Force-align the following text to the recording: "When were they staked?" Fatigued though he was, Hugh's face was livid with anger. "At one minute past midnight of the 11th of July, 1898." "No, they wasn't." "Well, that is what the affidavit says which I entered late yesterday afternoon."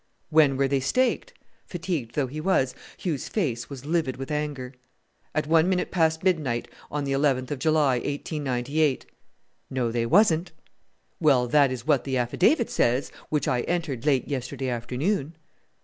"When 0.31 0.57
were 0.57 0.67
they 0.67 0.79
staked?" 0.79 1.33
Fatigued 1.67 2.15
though 2.15 2.25
he 2.25 2.41
was, 2.41 2.73
Hugh's 2.97 3.29
face 3.29 3.69
was 3.69 3.85
livid 3.85 4.17
with 4.17 4.31
anger. 4.31 4.73
"At 5.35 5.45
one 5.45 5.69
minute 5.69 5.91
past 5.91 6.23
midnight 6.23 6.67
of 6.89 7.05
the 7.05 7.11
11th 7.11 7.51
of 7.51 7.59
July, 7.59 7.97
1898." 7.97 9.05
"No, 9.69 9.91
they 9.91 10.07
wasn't." 10.07 10.53
"Well, 11.19 11.45
that 11.49 11.71
is 11.71 11.85
what 11.85 12.03
the 12.03 12.17
affidavit 12.17 12.71
says 12.71 13.11
which 13.29 13.47
I 13.47 13.61
entered 13.61 14.03
late 14.03 14.27
yesterday 14.27 14.69
afternoon." 14.69 15.35